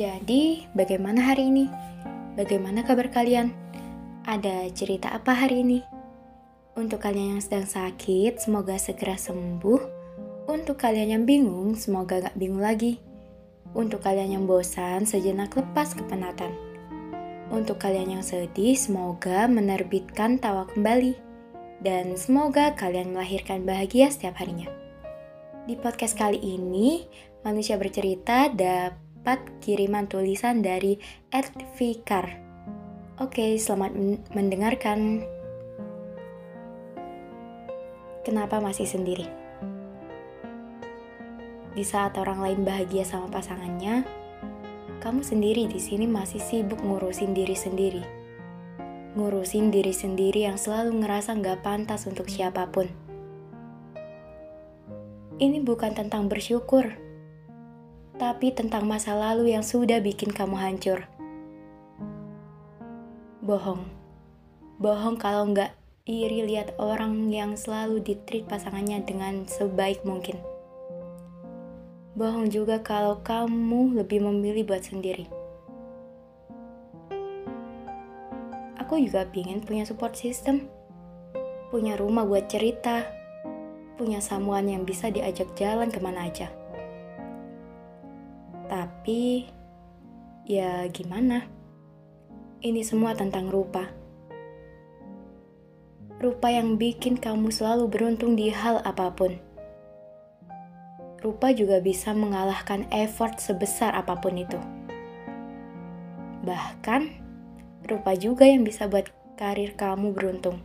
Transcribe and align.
Jadi, 0.00 0.64
bagaimana 0.72 1.20
hari 1.20 1.52
ini? 1.52 1.68
Bagaimana 2.32 2.80
kabar 2.88 3.12
kalian? 3.12 3.52
Ada 4.24 4.72
cerita 4.72 5.12
apa 5.12 5.36
hari 5.36 5.60
ini? 5.60 5.84
Untuk 6.72 7.04
kalian 7.04 7.36
yang 7.36 7.42
sedang 7.44 7.68
sakit, 7.68 8.40
semoga 8.40 8.80
segera 8.80 9.20
sembuh. 9.20 10.00
Untuk 10.48 10.80
kalian 10.80 11.20
yang 11.20 11.24
bingung, 11.28 11.76
semoga 11.76 12.16
gak 12.16 12.32
bingung 12.40 12.64
lagi. 12.64 12.96
Untuk 13.76 14.00
kalian 14.00 14.40
yang 14.40 14.44
bosan, 14.48 15.04
sejenak 15.04 15.52
lepas 15.52 15.92
kepenatan. 15.92 16.48
Untuk 17.52 17.76
kalian 17.76 18.16
yang 18.16 18.24
sedih, 18.24 18.80
semoga 18.80 19.52
menerbitkan 19.52 20.40
tawa 20.40 20.64
kembali. 20.72 21.12
Dan 21.84 22.16
semoga 22.16 22.72
kalian 22.72 23.12
melahirkan 23.12 23.68
bahagia 23.68 24.08
setiap 24.08 24.40
harinya. 24.40 24.72
Di 25.68 25.76
podcast 25.76 26.16
kali 26.16 26.40
ini, 26.40 27.04
manusia 27.44 27.76
bercerita 27.76 28.48
dapat 28.48 29.09
kiriman 29.60 30.08
tulisan 30.08 30.64
dari 30.64 30.96
Ed 31.28 31.52
Fikar. 31.76 32.40
Oke, 33.20 33.60
selamat 33.60 33.92
mendengarkan. 34.32 35.20
Kenapa 38.24 38.64
masih 38.64 38.88
sendiri? 38.88 39.28
Di 41.76 41.84
saat 41.84 42.16
orang 42.16 42.40
lain 42.40 42.60
bahagia 42.64 43.04
sama 43.04 43.28
pasangannya, 43.28 44.08
kamu 45.04 45.20
sendiri 45.20 45.68
di 45.68 45.76
sini 45.76 46.08
masih 46.08 46.40
sibuk 46.40 46.80
ngurusin 46.80 47.36
diri 47.36 47.56
sendiri. 47.56 48.02
Ngurusin 49.20 49.68
diri 49.68 49.92
sendiri 49.92 50.48
yang 50.48 50.56
selalu 50.56 51.04
ngerasa 51.04 51.36
nggak 51.36 51.60
pantas 51.60 52.08
untuk 52.08 52.28
siapa 52.32 52.72
pun. 52.72 52.88
Ini 55.40 55.60
bukan 55.64 55.96
tentang 55.96 56.28
bersyukur, 56.28 57.09
tapi 58.20 58.52
tentang 58.52 58.84
masa 58.84 59.16
lalu 59.16 59.56
yang 59.56 59.64
sudah 59.64 59.96
bikin 60.04 60.28
kamu 60.28 60.60
hancur. 60.60 61.08
Bohong. 63.40 63.88
Bohong 64.76 65.16
kalau 65.16 65.48
nggak 65.48 65.72
iri 66.04 66.44
lihat 66.44 66.76
orang 66.76 67.32
yang 67.32 67.56
selalu 67.56 68.04
ditreat 68.04 68.44
pasangannya 68.44 69.00
dengan 69.08 69.48
sebaik 69.48 70.04
mungkin. 70.04 70.36
Bohong 72.12 72.52
juga 72.52 72.84
kalau 72.84 73.24
kamu 73.24 74.04
lebih 74.04 74.20
memilih 74.20 74.68
buat 74.68 74.84
sendiri. 74.84 75.24
Aku 78.76 79.00
juga 79.00 79.24
pingin 79.32 79.64
punya 79.64 79.88
support 79.88 80.12
system, 80.12 80.68
punya 81.72 81.96
rumah 81.96 82.28
buat 82.28 82.52
cerita, 82.52 83.08
punya 83.96 84.20
samuan 84.20 84.68
yang 84.68 84.84
bisa 84.84 85.08
diajak 85.08 85.48
jalan 85.56 85.88
ke 85.88 86.02
mana 86.04 86.28
aja. 86.28 86.52
Tapi, 88.70 89.50
ya 90.46 90.86
gimana? 90.94 91.42
Ini 92.62 92.86
semua 92.86 93.18
tentang 93.18 93.50
rupa. 93.50 93.90
Rupa 96.22 96.54
yang 96.54 96.78
bikin 96.78 97.18
kamu 97.18 97.50
selalu 97.50 97.90
beruntung 97.90 98.38
di 98.38 98.46
hal 98.54 98.78
apa 98.86 99.10
pun. 99.10 99.34
Rupa 101.18 101.50
juga 101.50 101.82
bisa 101.82 102.14
mengalahkan 102.14 102.86
effort 102.94 103.42
sebesar 103.42 103.90
apa 103.90 104.14
pun 104.22 104.38
itu. 104.38 104.62
Bahkan, 106.46 107.10
rupa 107.90 108.14
juga 108.14 108.46
yang 108.46 108.62
bisa 108.62 108.86
buat 108.86 109.10
karir 109.34 109.74
kamu 109.74 110.14
beruntung. 110.14 110.62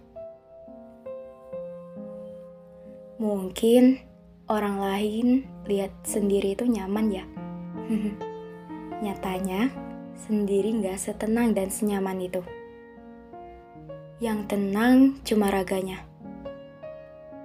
Mungkin 3.17 3.97
orang 4.45 4.77
lain 4.77 5.49
lihat 5.65 6.05
sendiri 6.05 6.53
itu 6.53 6.69
nyaman 6.69 7.09
ya 7.09 7.25
Nyatanya, 9.03 9.69
sendiri 10.25 10.73
gak 10.81 10.97
setenang 10.97 11.53
dan 11.53 11.69
senyaman 11.69 12.17
itu. 12.17 12.41
Yang 14.17 14.39
tenang 14.49 14.97
cuma 15.21 15.51
raganya. 15.51 16.01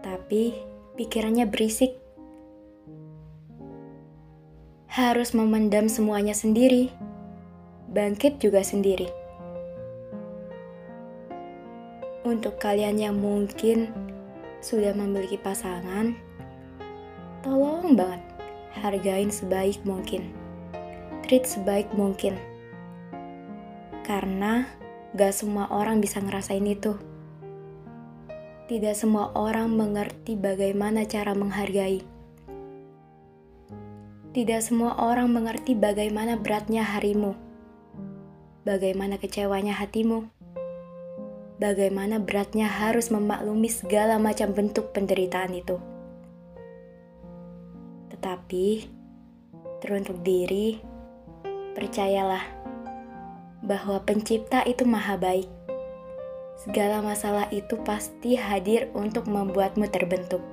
Tapi 0.00 0.56
pikirannya 0.96 1.44
berisik. 1.44 1.92
Harus 4.90 5.36
memendam 5.36 5.86
semuanya 5.86 6.32
sendiri. 6.32 6.88
Bangkit 7.90 8.38
juga 8.40 8.62
sendiri. 8.62 9.10
Untuk 12.24 12.62
kalian 12.62 12.96
yang 13.00 13.16
mungkin 13.18 13.90
sudah 14.62 14.94
memiliki 14.94 15.40
pasangan, 15.40 16.14
tolong 17.42 17.96
banget 17.96 18.29
hargain 18.74 19.30
sebaik 19.30 19.82
mungkin, 19.82 20.30
treat 21.26 21.46
sebaik 21.46 21.90
mungkin. 21.94 22.38
Karena 24.06 24.66
gak 25.14 25.34
semua 25.34 25.66
orang 25.70 25.98
bisa 25.98 26.22
ngerasain 26.22 26.66
itu. 26.66 26.94
Tidak 28.70 28.94
semua 28.94 29.34
orang 29.34 29.74
mengerti 29.74 30.38
bagaimana 30.38 31.02
cara 31.02 31.34
menghargai. 31.34 32.06
Tidak 34.30 34.62
semua 34.62 34.94
orang 34.94 35.34
mengerti 35.34 35.74
bagaimana 35.74 36.38
beratnya 36.38 36.86
harimu, 36.86 37.34
bagaimana 38.62 39.18
kecewanya 39.18 39.74
hatimu, 39.74 40.30
bagaimana 41.58 42.22
beratnya 42.22 42.70
harus 42.70 43.10
memaklumi 43.10 43.66
segala 43.66 44.22
macam 44.22 44.54
bentuk 44.54 44.94
penderitaan 44.94 45.50
itu. 45.50 45.82
Tetapi, 48.10 48.66
teruntuk 49.80 50.20
diri, 50.26 50.82
percayalah 51.72 52.42
bahwa 53.64 54.02
pencipta 54.02 54.66
itu 54.66 54.84
maha 54.84 55.16
baik. 55.16 55.48
Segala 56.60 57.00
masalah 57.00 57.48
itu 57.48 57.80
pasti 57.80 58.36
hadir 58.36 58.92
untuk 58.92 59.24
membuatmu 59.24 59.88
terbentuk. 59.88 60.44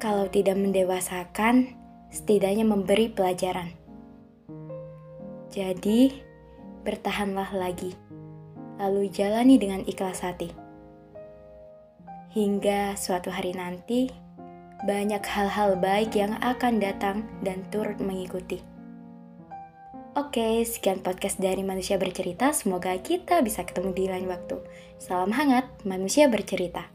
Kalau 0.00 0.28
tidak 0.28 0.56
mendewasakan, 0.56 1.76
setidaknya 2.08 2.64
memberi 2.64 3.12
pelajaran. 3.12 3.72
Jadi, 5.52 6.12
bertahanlah 6.84 7.52
lagi, 7.52 7.92
lalu 8.80 9.12
jalani 9.12 9.60
dengan 9.60 9.84
ikhlas 9.84 10.24
hati. 10.24 10.52
Hingga 12.34 12.98
suatu 12.98 13.30
hari 13.30 13.54
nanti, 13.54 14.23
banyak 14.82 15.22
hal-hal 15.22 15.78
baik 15.78 16.18
yang 16.18 16.34
akan 16.42 16.82
datang 16.82 17.22
dan 17.46 17.62
turut 17.70 17.96
mengikuti. 18.02 18.60
Oke, 20.14 20.62
sekian 20.62 21.02
podcast 21.02 21.42
dari 21.42 21.66
Manusia 21.66 21.98
Bercerita. 21.98 22.54
Semoga 22.54 22.94
kita 23.02 23.42
bisa 23.42 23.66
ketemu 23.66 23.90
di 23.90 24.04
lain 24.06 24.30
waktu. 24.30 24.62
Salam 25.02 25.34
hangat, 25.34 25.66
Manusia 25.82 26.30
Bercerita. 26.30 26.93